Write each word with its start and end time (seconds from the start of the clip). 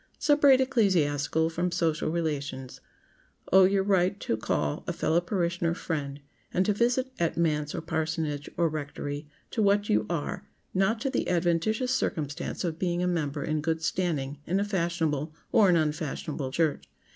Separate 0.17 0.59
ecclesiastical 0.61 1.47
from 1.51 1.69
social 1.71 2.09
relations. 2.09 2.81
Owe 3.53 3.65
your 3.65 3.83
right 3.83 4.19
to 4.21 4.35
call 4.35 4.83
a 4.87 4.93
fellow 4.93 5.21
parishioner 5.21 5.75
"friend," 5.75 6.21
and 6.51 6.65
to 6.65 6.73
visit 6.73 7.11
at 7.19 7.37
manse 7.37 7.75
or 7.75 7.81
parsonage, 7.81 8.49
or 8.57 8.67
rectory, 8.67 9.27
to 9.51 9.61
what 9.61 9.89
you 9.89 10.07
are—not 10.09 10.99
to 11.01 11.11
the 11.11 11.29
adventitious 11.29 11.91
circumstance 11.93 12.63
of 12.63 12.79
being 12.79 13.03
a 13.03 13.07
member 13.07 13.43
in 13.43 13.61
good 13.61 13.83
standing 13.83 14.39
in 14.47 14.59
a 14.59 14.65
fashionable, 14.65 15.35
or 15.51 15.69
an 15.69 15.75
unfashionable, 15.75 16.49
church. 16.51 16.87